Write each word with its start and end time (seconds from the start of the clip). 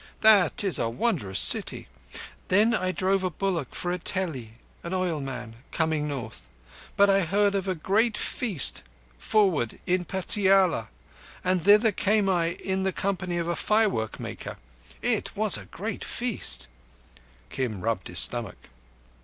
That 0.21 0.63
is 0.63 0.79
a 0.79 0.89
wondrous 0.89 1.37
city. 1.39 1.87
Then 2.47 2.73
I 2.73 2.91
drove 2.91 3.23
a 3.23 3.29
bullock 3.29 3.75
for 3.75 3.91
a 3.91 3.99
teli 3.99 4.53
(an 4.81 4.93
oilman) 4.93 5.53
coming 5.71 6.07
north; 6.07 6.47
but 6.97 7.07
I 7.07 7.21
heard 7.21 7.53
of 7.53 7.67
a 7.67 7.75
great 7.75 8.17
feast 8.17 8.81
forward 9.19 9.79
in 9.85 10.05
Patiala, 10.05 10.87
and 11.43 11.63
thither 11.63 11.93
went 12.05 12.29
I 12.29 12.47
in 12.63 12.81
the 12.81 12.91
company 12.91 13.37
of 13.37 13.47
a 13.47 13.55
firework 13.55 14.19
maker. 14.19 14.57
It 15.03 15.35
was 15.35 15.55
a 15.55 15.65
great 15.65 16.03
feast" 16.03 16.67
(Kim 17.51 17.81
rubbed 17.81 18.07
his 18.07 18.17
stomach). 18.17 18.57